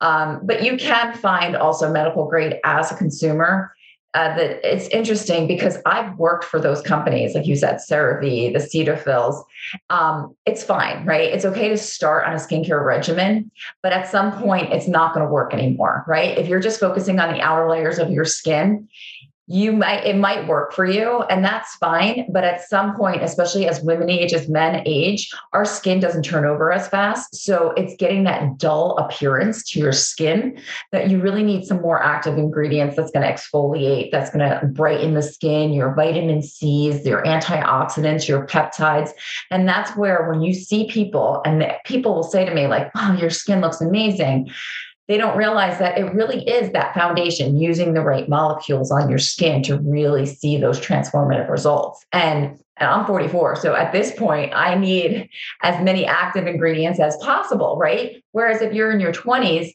um, 0.00 0.40
but 0.44 0.62
you 0.62 0.76
can 0.76 1.14
find 1.14 1.56
also 1.56 1.90
medical 1.92 2.26
grade 2.26 2.58
as 2.64 2.92
a 2.92 2.96
consumer 2.96 3.74
uh, 4.14 4.36
that 4.36 4.60
it's 4.62 4.88
interesting 4.88 5.46
because 5.46 5.78
I've 5.86 6.18
worked 6.18 6.44
for 6.44 6.60
those 6.60 6.82
companies, 6.82 7.34
like 7.34 7.46
you 7.46 7.56
said, 7.56 7.76
CeraVe, 7.76 8.52
the 8.52 8.58
Cetaphils. 8.58 9.42
Um, 9.88 10.36
it's 10.44 10.62
fine, 10.62 11.06
right? 11.06 11.32
It's 11.32 11.46
okay 11.46 11.70
to 11.70 11.78
start 11.78 12.26
on 12.26 12.34
a 12.34 12.36
skincare 12.36 12.84
regimen, 12.84 13.50
but 13.82 13.92
at 13.92 14.10
some 14.10 14.32
point, 14.32 14.72
it's 14.72 14.86
not 14.86 15.14
going 15.14 15.24
to 15.24 15.32
work 15.32 15.54
anymore, 15.54 16.04
right? 16.06 16.36
If 16.36 16.46
you're 16.46 16.60
just 16.60 16.78
focusing 16.78 17.20
on 17.20 17.32
the 17.32 17.40
outer 17.40 17.68
layers 17.70 17.98
of 17.98 18.10
your 18.10 18.26
skin, 18.26 18.88
you 19.52 19.70
might 19.70 20.04
it 20.06 20.16
might 20.16 20.48
work 20.48 20.72
for 20.72 20.86
you 20.86 21.22
and 21.24 21.44
that's 21.44 21.74
fine. 21.76 22.26
But 22.32 22.44
at 22.44 22.66
some 22.68 22.96
point 22.96 23.22
especially 23.22 23.68
as 23.68 23.82
women 23.82 24.08
age 24.08 24.32
as 24.32 24.48
men 24.48 24.82
age 24.86 25.30
our 25.52 25.64
skin 25.64 26.00
doesn't 26.00 26.22
turn 26.22 26.46
over 26.46 26.72
as 26.72 26.88
fast. 26.88 27.34
So 27.36 27.72
it's 27.72 27.94
getting 27.96 28.24
that 28.24 28.56
dull 28.56 28.96
appearance 28.96 29.62
to 29.70 29.78
your 29.78 29.92
skin 29.92 30.58
that 30.90 31.10
you 31.10 31.20
really 31.20 31.42
need 31.42 31.66
some 31.66 31.82
more 31.82 32.02
active 32.02 32.38
ingredients 32.38 32.96
that's 32.96 33.10
going 33.10 33.26
to 33.26 33.32
exfoliate 33.32 34.10
that's 34.10 34.30
going 34.30 34.48
to 34.48 34.66
brighten 34.68 35.12
the 35.14 35.22
skin 35.22 35.72
your 35.72 35.94
vitamin 35.94 36.42
c's 36.42 37.04
your 37.04 37.22
antioxidants 37.24 38.26
your 38.26 38.46
peptides. 38.46 39.10
And 39.50 39.68
that's 39.68 39.94
where 39.96 40.30
when 40.30 40.40
you 40.40 40.54
see 40.54 40.88
people 40.88 41.42
and 41.44 41.70
people 41.84 42.14
will 42.14 42.22
say 42.22 42.46
to 42.46 42.54
me 42.54 42.66
like 42.68 42.94
wow 42.94 43.14
your 43.14 43.30
skin 43.30 43.60
looks 43.60 43.82
amazing 43.82 44.50
they 45.12 45.18
don't 45.18 45.36
realize 45.36 45.78
that 45.78 45.98
it 45.98 46.04
really 46.14 46.42
is 46.48 46.72
that 46.72 46.94
foundation 46.94 47.58
using 47.58 47.92
the 47.92 48.00
right 48.00 48.30
molecules 48.30 48.90
on 48.90 49.10
your 49.10 49.18
skin 49.18 49.62
to 49.62 49.76
really 49.80 50.24
see 50.24 50.56
those 50.56 50.80
transformative 50.80 51.50
results. 51.50 52.02
And 52.14 52.58
and 52.78 52.88
I'm 52.88 53.04
44. 53.04 53.56
So 53.56 53.74
at 53.74 53.92
this 53.92 54.12
point, 54.14 54.54
I 54.54 54.74
need 54.74 55.28
as 55.60 55.84
many 55.84 56.06
active 56.06 56.46
ingredients 56.46 56.98
as 56.98 57.18
possible, 57.18 57.76
right? 57.76 58.24
Whereas 58.32 58.62
if 58.62 58.72
you're 58.72 58.90
in 58.90 59.00
your 59.00 59.12
20s, 59.12 59.68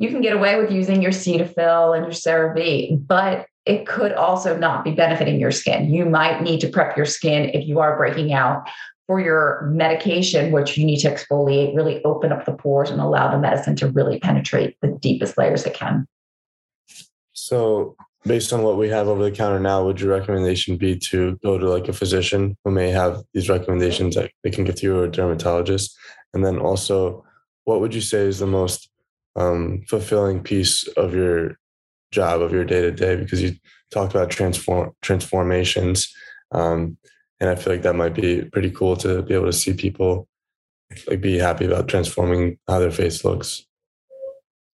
you 0.00 0.08
can 0.08 0.22
get 0.22 0.32
away 0.32 0.60
with 0.60 0.72
using 0.72 1.00
your 1.00 1.12
Cetaphil 1.12 1.96
and 1.96 2.04
your 2.04 2.12
CeraVe, 2.12 3.06
but 3.06 3.46
it 3.66 3.86
could 3.86 4.12
also 4.14 4.56
not 4.56 4.82
be 4.82 4.90
benefiting 4.90 5.38
your 5.38 5.52
skin. 5.52 5.94
You 5.94 6.04
might 6.04 6.42
need 6.42 6.60
to 6.62 6.68
prep 6.68 6.96
your 6.96 7.06
skin 7.06 7.50
if 7.50 7.68
you 7.68 7.78
are 7.78 7.96
breaking 7.96 8.32
out 8.32 8.68
for 9.10 9.18
your 9.18 9.62
medication, 9.72 10.52
which 10.52 10.78
you 10.78 10.86
need 10.86 11.00
to 11.00 11.10
exfoliate, 11.10 11.74
really 11.74 12.00
open 12.04 12.30
up 12.30 12.44
the 12.44 12.52
pores 12.52 12.90
and 12.90 13.00
allow 13.00 13.28
the 13.28 13.40
medicine 13.40 13.74
to 13.74 13.88
really 13.88 14.20
penetrate 14.20 14.76
the 14.82 14.96
deepest 15.00 15.36
layers 15.36 15.66
it 15.66 15.74
can. 15.74 16.06
So, 17.32 17.96
based 18.24 18.52
on 18.52 18.62
what 18.62 18.78
we 18.78 18.88
have 18.90 19.08
over 19.08 19.24
the 19.24 19.32
counter 19.32 19.58
now, 19.58 19.84
would 19.84 20.00
your 20.00 20.16
recommendation 20.16 20.76
be 20.76 20.96
to 21.10 21.36
go 21.42 21.58
to 21.58 21.68
like 21.68 21.88
a 21.88 21.92
physician 21.92 22.56
who 22.64 22.70
may 22.70 22.90
have 22.90 23.24
these 23.34 23.48
recommendations 23.48 24.14
that 24.14 24.30
they 24.44 24.50
can 24.50 24.62
give 24.62 24.76
to 24.76 24.86
you 24.86 24.96
or 24.96 25.06
a 25.06 25.10
dermatologist? 25.10 25.92
And 26.32 26.44
then 26.44 26.60
also, 26.60 27.24
what 27.64 27.80
would 27.80 27.92
you 27.92 28.00
say 28.00 28.20
is 28.20 28.38
the 28.38 28.46
most 28.46 28.90
um, 29.34 29.82
fulfilling 29.88 30.40
piece 30.40 30.86
of 30.96 31.16
your 31.16 31.58
job 32.12 32.42
of 32.42 32.52
your 32.52 32.64
day 32.64 32.82
to 32.82 32.92
day? 32.92 33.16
Because 33.16 33.42
you 33.42 33.56
talked 33.90 34.14
about 34.14 34.30
transform 34.30 34.92
transformations, 35.02 36.14
um, 36.52 36.96
and 37.40 37.50
I 37.50 37.54
feel 37.54 37.72
like 37.72 37.82
that 37.82 37.96
might 37.96 38.14
be 38.14 38.42
pretty 38.42 38.70
cool 38.70 38.96
to 38.98 39.22
be 39.22 39.34
able 39.34 39.46
to 39.46 39.52
see 39.52 39.72
people 39.72 40.28
like 41.06 41.20
be 41.20 41.38
happy 41.38 41.66
about 41.66 41.88
transforming 41.88 42.58
how 42.68 42.78
their 42.78 42.90
face 42.90 43.24
looks. 43.24 43.66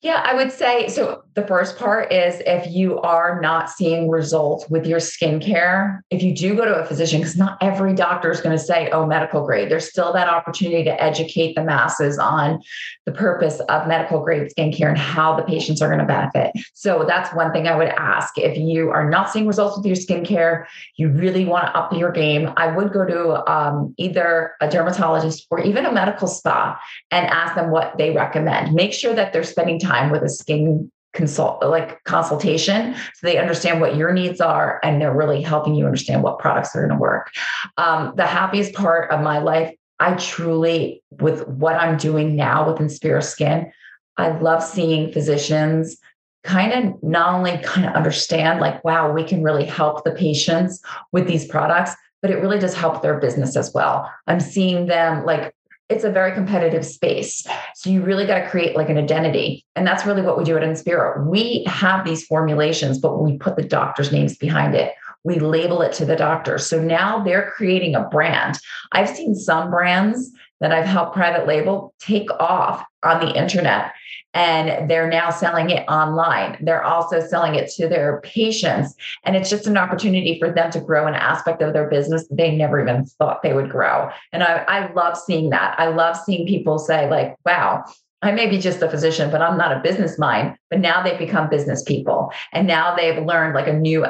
Yeah, 0.07 0.23
I 0.25 0.35
would 0.35 0.53
say 0.53 0.87
so. 0.87 1.25
The 1.35 1.45
first 1.49 1.77
part 1.77 2.13
is 2.13 2.41
if 2.47 2.73
you 2.73 3.01
are 3.01 3.41
not 3.41 3.69
seeing 3.69 4.09
results 4.09 4.71
with 4.71 4.87
your 4.87 5.01
skincare, 5.01 5.99
if 6.11 6.23
you 6.23 6.33
do 6.33 6.55
go 6.55 6.65
to 6.65 6.77
a 6.77 6.87
physician, 6.87 7.21
because 7.21 7.37
not 7.37 7.59
every 7.61 7.93
doctor 7.93 8.31
is 8.31 8.41
going 8.41 8.57
to 8.57 8.63
say, 8.63 8.89
oh, 8.91 9.05
medical 9.05 9.45
grade, 9.45 9.69
there's 9.69 9.91
still 9.91 10.13
that 10.13 10.29
opportunity 10.29 10.85
to 10.85 11.03
educate 11.03 11.57
the 11.57 11.63
masses 11.63 12.19
on 12.19 12.63
the 13.05 13.13
purpose 13.13 13.59
of 13.69 13.89
medical 13.89 14.23
grade 14.23 14.49
skincare 14.57 14.89
and 14.89 14.97
how 14.97 15.35
the 15.35 15.43
patients 15.43 15.83
are 15.83 15.89
going 15.89 15.99
to 15.99 16.07
benefit. 16.07 16.53
So 16.73 17.05
that's 17.07 17.35
one 17.35 17.53
thing 17.53 17.67
I 17.67 17.77
would 17.77 17.89
ask. 17.89 18.39
If 18.39 18.57
you 18.57 18.91
are 18.91 19.11
not 19.11 19.31
seeing 19.31 19.49
results 19.49 19.77
with 19.77 19.87
your 19.87 19.97
skincare, 19.97 20.67
you 20.95 21.09
really 21.09 21.45
want 21.45 21.67
to 21.67 21.77
up 21.77 21.93
your 21.93 22.13
game, 22.13 22.51
I 22.57 22.69
would 22.69 22.93
go 22.93 23.05
to 23.05 23.53
um, 23.53 23.93
either 23.99 24.53
a 24.61 24.71
dermatologist 24.71 25.49
or 25.51 25.61
even 25.61 25.85
a 25.85 25.93
medical 25.93 26.29
spa 26.29 26.81
and 27.11 27.27
ask 27.27 27.57
them 27.57 27.71
what 27.71 27.99
they 27.99 28.13
recommend. 28.13 28.73
Make 28.73 28.93
sure 28.93 29.13
that 29.13 29.33
they're 29.33 29.43
spending 29.43 29.81
time 29.81 29.96
with 30.11 30.23
a 30.23 30.29
skin 30.29 30.91
consult 31.15 31.63
like 31.65 32.05
consultation 32.05 32.95
so 32.95 33.27
they 33.27 33.39
understand 33.39 33.81
what 33.81 33.97
your 33.97 34.13
needs 34.13 34.39
are 34.39 34.79
and 34.83 35.01
they're 35.01 35.17
really 35.17 35.41
helping 35.41 35.75
you 35.75 35.87
understand 35.87 36.23
what 36.23 36.39
products 36.39 36.77
are 36.77 36.81
going 36.81 36.91
to 36.91 36.97
work. 36.97 37.33
Um, 37.79 38.13
the 38.17 38.27
happiest 38.27 38.75
part 38.75 39.11
of 39.11 39.23
my 39.23 39.39
life 39.39 39.75
i 39.99 40.13
truly 40.15 41.03
with 41.11 41.49
what 41.49 41.77
i'm 41.77 41.97
doing 41.97 42.37
now 42.37 42.71
with 42.71 42.79
inspira 42.79 43.25
skin 43.25 43.73
i 44.19 44.29
love 44.29 44.63
seeing 44.63 45.11
physicians 45.11 45.97
kind 46.45 46.73
of 46.73 47.03
not 47.03 47.35
only 47.35 47.57
kind 47.65 47.87
of 47.87 47.95
understand 47.95 48.61
like 48.61 48.85
wow 48.85 49.11
we 49.11 49.25
can 49.25 49.43
really 49.43 49.65
help 49.65 50.05
the 50.05 50.13
patients 50.13 50.83
with 51.13 51.27
these 51.27 51.47
products 51.47 51.97
but 52.23 52.31
it 52.31 52.41
really 52.41 52.59
does 52.59 52.75
help 52.75 53.03
their 53.03 53.21
business 53.21 53.57
as 53.57 53.73
well. 53.73 54.11
I'm 54.27 54.41
seeing 54.41 54.87
them 54.87 55.25
like 55.25 55.55
it's 55.89 56.05
a 56.05 56.11
very 56.11 56.33
competitive 56.33 56.85
space. 56.85 57.47
So 57.75 57.91
you 57.91 58.03
really 58.03 58.27
got 58.27 58.41
to 58.41 58.49
create 58.49 58.77
like 58.77 58.89
an 58.89 58.99
identity. 58.99 59.65
And 59.77 59.87
that's 59.87 60.05
really 60.05 60.23
what 60.23 60.37
we 60.37 60.45
do 60.45 60.57
at 60.57 60.63
Inspira. 60.63 61.25
We 61.25 61.65
have 61.67 62.05
these 62.05 62.25
formulations, 62.27 62.99
but 62.99 63.23
we 63.23 63.39
put 63.39 63.57
the 63.57 63.63
doctor's 63.63 64.11
names 64.11 64.37
behind 64.37 64.75
it. 64.75 64.95
We 65.23 65.39
label 65.39 65.83
it 65.83 65.93
to 65.95 66.05
the 66.05 66.17
doctor. 66.17 66.59
So 66.59 66.81
now 66.81 67.23
they're 67.23 67.53
creating 67.57 67.95
a 67.95 68.09
brand. 68.09 68.59
I've 68.93 69.09
seen 69.09 69.35
some 69.35 69.71
brands 69.71 70.31
that 70.61 70.73
I've 70.73 70.87
helped 70.87 71.15
private 71.15 71.47
label 71.47 71.95
take 72.01 72.31
off 72.41 72.85
on 73.03 73.21
the 73.21 73.35
internet 73.35 73.93
and 74.37 74.91
they're 74.91 75.09
now 75.09 75.31
selling 75.31 75.71
it 75.71 75.89
online. 75.89 76.59
They're 76.61 76.85
also 76.85 77.21
selling 77.21 77.55
it 77.55 77.71
to 77.71 77.89
their 77.89 78.21
patients. 78.21 78.95
And 79.25 79.35
it's 79.35 79.49
just 79.49 79.67
an 79.67 79.79
opportunity 79.79 80.39
for 80.39 80.53
them 80.53 80.71
to 80.73 80.81
grow 80.81 81.07
an 81.07 81.15
aspect 81.15 81.63
of 81.63 81.73
their 81.73 81.89
business 81.89 82.29
they 82.31 82.55
never 82.55 82.81
even 82.81 83.07
thought 83.07 83.43
they 83.43 83.55
would 83.55 83.71
grow. 83.71 84.11
And 84.33 84.43
I, 84.43 84.57
I 84.69 84.93
love 84.93 85.17
seeing 85.17 85.49
that. 85.51 85.75
I 85.81 85.87
love 85.87 86.19
seeing 86.19 86.47
people 86.47 86.79
say, 86.79 87.09
like, 87.09 87.35
wow, 87.47 87.85
I 88.21 88.33
may 88.33 88.47
be 88.47 88.59
just 88.59 88.83
a 88.83 88.91
physician, 88.91 89.31
but 89.31 89.41
I'm 89.41 89.57
not 89.57 89.75
a 89.75 89.81
business 89.81 90.19
mind. 90.19 90.59
But 90.69 90.81
now 90.81 91.03
they've 91.03 91.19
become 91.19 91.49
business 91.49 91.83
people. 91.83 92.31
And 92.53 92.67
now 92.67 92.95
they've 92.95 93.25
learned 93.25 93.55
like 93.55 93.69
a 93.69 93.73
new 93.73 94.05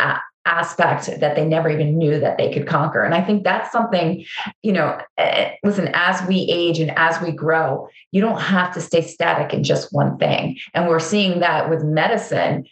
aspect 0.47 1.07
that 1.21 1.37
they 1.37 1.45
never 1.45 1.69
even 1.69 1.99
knew 1.99 2.19
that 2.21 2.38
they 2.38 2.53
could 2.53 2.67
conquer. 2.67 3.03
And 3.03 3.15
I 3.15 3.23
think 3.23 3.45
that's 3.45 3.71
something, 3.73 4.25
you 4.62 4.73
know, 4.73 4.99
uh, 5.19 5.49
listen, 5.62 5.91
as 5.93 6.26
we 6.26 6.47
age 6.50 6.79
and 6.79 6.97
as 6.97 7.21
we 7.21 7.33
grow, 7.33 7.88
you 8.12 8.21
don't 8.21 8.41
have 8.41 8.73
to 8.75 8.81
stay 8.81 9.03
static 9.03 9.53
in 9.53 9.65
just 9.65 9.93
one 9.93 10.17
thing. 10.19 10.59
And 10.73 10.88
we're 10.88 11.00
seeing 11.00 11.41
that 11.41 11.69
with 11.69 11.83
medicine. 11.85 12.67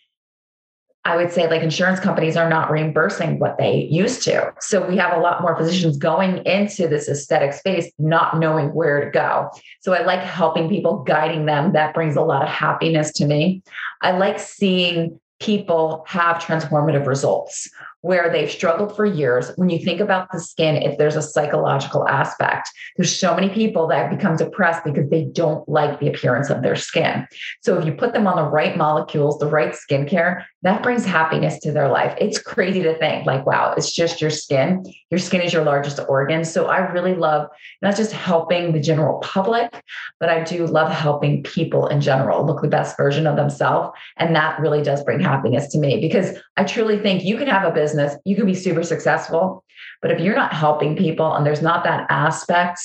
I 1.06 1.16
would 1.16 1.30
say 1.30 1.50
like 1.50 1.60
insurance 1.60 2.00
companies 2.00 2.34
are 2.34 2.48
not 2.48 2.70
reimbursing 2.70 3.38
what 3.38 3.58
they 3.58 3.82
used 3.90 4.22
to. 4.22 4.54
So 4.60 4.88
we 4.88 4.96
have 4.96 5.14
a 5.14 5.20
lot 5.20 5.42
more 5.42 5.54
physicians 5.54 5.98
going 5.98 6.38
into 6.46 6.88
this 6.88 7.10
aesthetic 7.10 7.52
space, 7.52 7.92
not 7.98 8.38
knowing 8.38 8.72
where 8.72 9.04
to 9.04 9.10
go. 9.10 9.50
So 9.80 9.92
I 9.92 10.02
like 10.02 10.20
helping 10.20 10.70
people, 10.70 11.02
guiding 11.02 11.44
them. 11.44 11.74
That 11.74 11.92
brings 11.92 12.16
a 12.16 12.22
lot 12.22 12.42
of 12.42 12.48
happiness 12.48 13.12
to 13.14 13.26
me. 13.26 13.62
I 14.00 14.12
like 14.12 14.38
seeing 14.38 15.20
people 15.40 16.04
have 16.06 16.36
transformative 16.36 17.06
results 17.06 17.68
where 18.04 18.30
they've 18.30 18.50
struggled 18.50 18.94
for 18.94 19.06
years. 19.06 19.50
When 19.56 19.70
you 19.70 19.78
think 19.78 19.98
about 19.98 20.30
the 20.30 20.38
skin, 20.38 20.76
if 20.76 20.98
there's 20.98 21.16
a 21.16 21.22
psychological 21.22 22.06
aspect, 22.06 22.68
there's 22.98 23.18
so 23.18 23.34
many 23.34 23.48
people 23.48 23.86
that 23.86 24.10
become 24.10 24.36
depressed 24.36 24.84
because 24.84 25.08
they 25.08 25.24
don't 25.24 25.66
like 25.66 26.00
the 26.00 26.08
appearance 26.08 26.50
of 26.50 26.60
their 26.60 26.76
skin. 26.76 27.26
So 27.62 27.78
if 27.78 27.86
you 27.86 27.92
put 27.92 28.12
them 28.12 28.26
on 28.26 28.36
the 28.36 28.50
right 28.50 28.76
molecules, 28.76 29.38
the 29.38 29.46
right 29.46 29.72
skincare, 29.72 30.44
that 30.60 30.82
brings 30.82 31.06
happiness 31.06 31.58
to 31.60 31.72
their 31.72 31.88
life. 31.88 32.14
It's 32.20 32.38
crazy 32.38 32.82
to 32.82 32.98
think 32.98 33.24
like, 33.24 33.46
wow, 33.46 33.72
it's 33.74 33.90
just 33.90 34.20
your 34.20 34.30
skin. 34.30 34.84
Your 35.10 35.18
skin 35.18 35.40
is 35.40 35.54
your 35.54 35.64
largest 35.64 35.98
organ. 36.06 36.44
So 36.44 36.66
I 36.66 36.78
really 36.92 37.14
love 37.14 37.48
not 37.80 37.96
just 37.96 38.12
helping 38.12 38.72
the 38.72 38.80
general 38.80 39.18
public, 39.20 39.82
but 40.20 40.28
I 40.28 40.44
do 40.44 40.66
love 40.66 40.90
helping 40.90 41.42
people 41.42 41.86
in 41.86 42.02
general 42.02 42.44
look 42.44 42.60
the 42.60 42.68
best 42.68 42.98
version 42.98 43.26
of 43.26 43.36
themselves. 43.36 43.96
And 44.18 44.36
that 44.36 44.60
really 44.60 44.82
does 44.82 45.02
bring 45.04 45.20
happiness 45.20 45.68
to 45.68 45.78
me 45.78 46.00
because 46.02 46.38
I 46.58 46.64
truly 46.64 46.98
think 46.98 47.24
you 47.24 47.38
can 47.38 47.46
have 47.46 47.64
a 47.64 47.70
business 47.70 47.93
business, 47.94 48.20
you 48.24 48.36
can 48.36 48.46
be 48.46 48.54
super 48.54 48.82
successful. 48.82 49.64
But 50.02 50.10
if 50.10 50.20
you're 50.20 50.34
not 50.34 50.52
helping 50.52 50.96
people 50.96 51.34
and 51.34 51.46
there's 51.46 51.62
not 51.62 51.84
that 51.84 52.06
aspect 52.10 52.80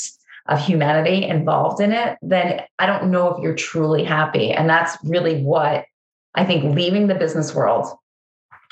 of 0.47 0.59
humanity 0.59 1.25
involved 1.25 1.81
in 1.81 1.91
it, 1.91 2.17
then 2.21 2.61
I 2.79 2.85
don't 2.85 3.11
know 3.11 3.29
if 3.29 3.41
you're 3.41 3.55
truly 3.55 4.03
happy. 4.03 4.51
And 4.51 4.69
that's 4.69 4.97
really 5.03 5.43
what 5.43 5.85
I 6.35 6.45
think 6.45 6.75
leaving 6.75 7.07
the 7.07 7.15
business 7.15 7.53
world, 7.53 7.87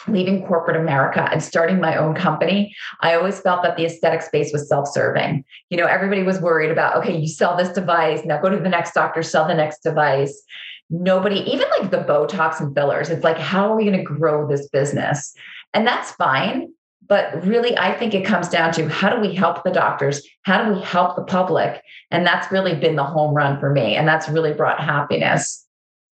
leaving 0.08 0.46
corporate 0.46 0.78
America 0.78 1.28
and 1.32 1.44
starting 1.44 1.80
my 1.80 1.96
own 1.96 2.16
company, 2.16 2.76
I 3.02 3.16
always 3.16 3.40
felt 3.40 3.64
that 3.64 3.78
the 3.78 3.86
aesthetic 3.86 4.22
space 4.22 4.52
was 4.54 4.68
self 4.70 4.88
serving. 4.88 5.44
You 5.70 5.78
know, 5.78 5.86
everybody 5.86 6.24
was 6.24 6.40
worried 6.40 6.72
about, 6.72 6.98
okay, 6.98 7.18
you 7.18 7.28
sell 7.28 7.58
this 7.58 7.70
device, 7.70 8.22
now 8.26 8.42
go 8.42 8.50
to 8.50 8.58
the 8.58 8.70
next 8.70 8.94
doctor, 8.94 9.22
sell 9.22 9.48
the 9.48 9.54
next 9.54 9.84
device. 9.84 10.42
Nobody, 10.90 11.40
even 11.42 11.68
like 11.80 11.92
the 11.92 11.98
Botox 11.98 12.62
and 12.62 12.74
fillers, 12.74 13.10
it's 13.10 13.24
like, 13.24 13.38
how 13.38 13.70
are 13.70 13.76
we 13.76 13.84
going 13.84 13.98
to 13.98 14.04
grow 14.04 14.48
this 14.48 14.70
business? 14.70 15.36
And 15.78 15.86
that's 15.86 16.10
fine. 16.14 16.74
But 17.08 17.46
really, 17.46 17.78
I 17.78 17.94
think 17.94 18.16
it 18.16 18.26
comes 18.26 18.50
down 18.50 18.74
to 18.74 18.90
how 18.90 19.16
do 19.16 19.22
we 19.22 19.36
help 19.36 19.64
the 19.64 19.70
doctors? 19.70 20.28
How 20.42 20.66
do 20.66 20.74
we 20.74 20.82
help 20.82 21.16
the 21.16 21.24
public? 21.24 21.84
And 22.10 22.26
that's 22.26 22.52
really 22.52 22.74
been 22.74 22.96
the 22.96 23.04
home 23.04 23.36
run 23.36 23.60
for 23.60 23.70
me. 23.72 23.96
And 23.96 24.08
that's 24.08 24.28
really 24.28 24.54
brought 24.54 24.80
happiness 24.80 25.64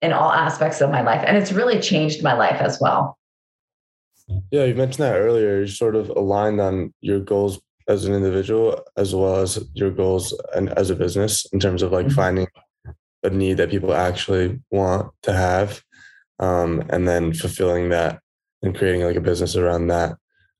in 0.02 0.14
all 0.14 0.32
aspects 0.32 0.82
of 0.82 0.90
my 0.90 1.04
life. 1.04 1.24
And 1.28 1.38
it's 1.38 1.52
really 1.52 1.80
changed 1.80 2.24
my 2.24 2.34
life 2.34 2.60
as 2.60 2.80
well. 2.82 3.20
Yeah, 4.50 4.64
you 4.64 4.74
mentioned 4.74 5.06
that 5.06 5.16
earlier. 5.16 5.58
You're 5.58 5.68
sort 5.68 5.96
of 5.96 6.10
aligned 6.10 6.60
on 6.60 6.92
your 7.02 7.20
goals 7.20 7.62
as 7.88 8.06
an 8.06 8.16
individual 8.16 8.82
as 8.98 9.14
well 9.14 9.36
as 9.36 9.64
your 9.76 9.92
goals 9.92 10.34
and 10.56 10.70
as 10.70 10.90
a 10.90 10.96
business 10.96 11.46
in 11.54 11.60
terms 11.60 11.84
of 11.84 11.92
like 11.92 12.08
mm-hmm. 12.08 12.16
finding 12.16 12.48
a 13.22 13.30
need 13.30 13.58
that 13.58 13.70
people 13.70 13.94
actually 13.94 14.60
want 14.72 15.12
to 15.22 15.34
have 15.34 15.84
um, 16.40 16.84
and 16.90 17.08
then 17.08 17.32
fulfilling 17.32 17.90
that 17.90 18.22
and 18.62 18.76
creating 18.76 19.04
like 19.04 19.16
a 19.16 19.22
business 19.22 19.56
around 19.56 19.88
that. 19.88 20.16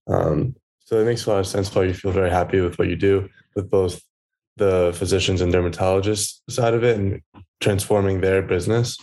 Um, 0.08 0.56
so 0.80 1.00
it 1.00 1.06
makes 1.06 1.26
a 1.26 1.30
lot 1.30 1.40
of 1.40 1.48
sense 1.48 1.74
why 1.74 1.84
you 1.84 1.94
feel 1.94 2.12
very 2.12 2.30
happy 2.30 2.60
with 2.60 2.78
what 2.78 2.88
you 2.88 2.96
do 2.96 3.30
with 3.56 3.70
both 3.70 4.02
the 4.58 4.92
physicians 4.96 5.42
and 5.42 5.54
dermatologists 5.54 6.42
side 6.50 6.74
of 6.74 6.84
it 6.84 6.98
and 7.00 7.22
transforming 7.62 8.22
their 8.22 8.42
business 8.42 8.98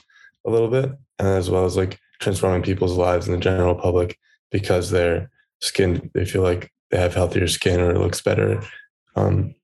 a 0.47 0.50
little 0.50 0.69
bit, 0.69 0.90
as 1.19 1.49
well 1.49 1.64
as 1.64 1.76
like 1.76 1.99
transforming 2.21 2.62
people's 2.62 2.97
lives 2.97 3.26
in 3.26 3.33
the 3.33 3.40
general 3.40 3.75
public 3.75 4.19
because 4.50 4.90
their 4.90 5.31
skin, 5.61 6.11
they 6.14 6.25
feel 6.25 6.43
like 6.43 6.71
they 6.90 6.99
have 6.99 7.14
healthier 7.14 7.49
skin 7.49 7.81
or 7.81 7.90
it 7.90 7.99
looks 7.99 8.21
better. 8.21 8.62
Um, 9.17 9.55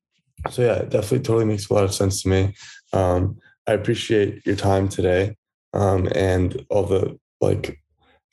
so 0.50 0.62
yeah, 0.62 0.76
it 0.76 0.90
definitely 0.90 1.20
totally 1.20 1.44
makes 1.44 1.68
a 1.68 1.74
lot 1.74 1.84
of 1.84 1.94
sense 1.94 2.22
to 2.22 2.28
me. 2.28 2.54
Um, 2.92 3.38
I 3.66 3.72
appreciate 3.72 4.44
your 4.46 4.56
time 4.56 4.88
today. 4.88 5.36
um, 5.74 6.08
and 6.14 6.64
all 6.70 6.84
the 6.84 7.18
like 7.40 7.82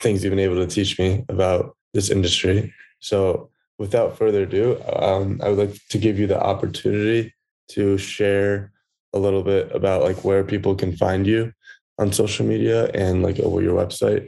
things 0.02 0.24
you've 0.24 0.32
been 0.32 0.40
able 0.40 0.56
to 0.56 0.68
teach 0.68 1.00
me 1.00 1.24
about 1.30 1.76
this 1.94 2.10
industry. 2.10 2.74
So, 3.00 3.50
without 3.78 4.18
further 4.18 4.44
ado, 4.44 4.82
um, 4.94 5.40
I 5.44 5.50
would 5.50 5.58
like 5.58 5.78
to 5.90 5.98
give 5.98 6.20
you 6.20 6.28
the 6.28 6.42
opportunity 6.42 7.34
to 7.70 7.98
share 7.98 8.72
a 9.14 9.20
little 9.20 9.44
bit 9.44 9.74
about 9.74 10.04
like 10.04 10.24
where 10.24 10.44
people 10.44 10.76
can 10.76 10.96
find 10.96 11.26
you 11.26 11.52
on 11.98 12.12
social 12.12 12.46
media 12.46 12.90
and 12.94 13.24
like 13.24 13.40
over 13.40 13.62
your 13.62 13.76
website, 13.76 14.28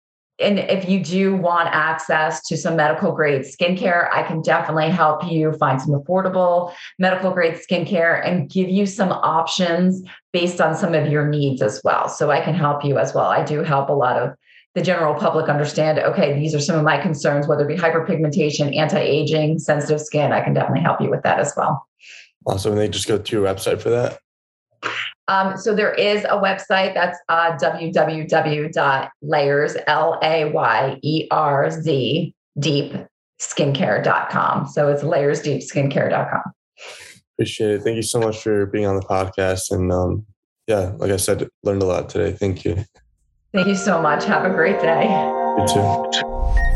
and 0.41 0.59
if 0.59 0.89
you 0.89 1.03
do 1.03 1.35
want 1.35 1.69
access 1.71 2.41
to 2.47 2.57
some 2.57 2.75
medical 2.75 3.11
grade 3.11 3.43
skincare, 3.43 4.09
I 4.11 4.23
can 4.23 4.41
definitely 4.41 4.89
help 4.89 5.29
you 5.29 5.53
find 5.53 5.81
some 5.81 5.91
affordable 5.91 6.73
medical 6.99 7.31
grade 7.31 7.55
skincare 7.55 8.25
and 8.25 8.49
give 8.49 8.69
you 8.69 8.85
some 8.85 9.11
options 9.11 10.01
based 10.33 10.59
on 10.59 10.75
some 10.75 10.93
of 10.93 11.07
your 11.07 11.27
needs 11.27 11.61
as 11.61 11.81
well. 11.83 12.09
So 12.09 12.31
I 12.31 12.41
can 12.41 12.53
help 12.53 12.83
you 12.83 12.97
as 12.97 13.13
well. 13.13 13.27
I 13.27 13.43
do 13.43 13.63
help 13.63 13.89
a 13.89 13.93
lot 13.93 14.17
of 14.17 14.31
the 14.73 14.81
general 14.81 15.13
public 15.13 15.49
understand 15.49 15.99
okay, 15.99 16.33
these 16.39 16.55
are 16.55 16.59
some 16.59 16.77
of 16.77 16.83
my 16.83 16.97
concerns, 16.97 17.47
whether 17.47 17.69
it 17.69 17.75
be 17.75 17.81
hyperpigmentation, 17.81 18.75
anti 18.75 18.99
aging, 18.99 19.59
sensitive 19.59 20.01
skin. 20.01 20.31
I 20.31 20.41
can 20.41 20.53
definitely 20.53 20.81
help 20.81 21.01
you 21.01 21.09
with 21.09 21.23
that 21.23 21.39
as 21.39 21.53
well. 21.55 21.85
Awesome. 22.45 22.71
And 22.71 22.81
they 22.81 22.87
just 22.87 23.07
go 23.07 23.17
to 23.17 23.35
your 23.35 23.45
website 23.45 23.81
for 23.81 23.89
that? 23.89 24.19
Um, 25.31 25.57
so 25.57 25.73
there 25.73 25.93
is 25.93 26.25
a 26.25 26.37
website 26.37 26.93
that's 26.93 27.17
uh, 27.29 27.57
www.layers, 27.57 29.07
L 29.87 30.19
A 30.21 30.45
Y 30.45 30.99
E 31.01 31.27
R 31.31 31.71
Z, 31.71 32.35
deep 32.59 32.93
skincare.com. 33.39 34.67
So 34.67 34.89
it's 34.89 35.03
layerzdeepskincare.com. 35.03 36.41
Appreciate 37.35 37.71
it. 37.71 37.81
Thank 37.81 37.95
you 37.95 38.03
so 38.03 38.19
much 38.19 38.43
for 38.43 38.65
being 38.65 38.85
on 38.85 38.97
the 38.97 39.01
podcast. 39.01 39.71
And 39.71 39.89
um, 39.93 40.25
yeah, 40.67 40.91
like 40.97 41.11
I 41.11 41.17
said, 41.17 41.47
learned 41.63 41.81
a 41.81 41.85
lot 41.85 42.09
today. 42.09 42.33
Thank 42.33 42.65
you. 42.65 42.83
Thank 43.53 43.67
you 43.67 43.75
so 43.75 44.01
much. 44.01 44.25
Have 44.25 44.43
a 44.43 44.49
great 44.49 44.81
day. 44.81 45.05
You 45.57 45.65
too. 45.67 46.70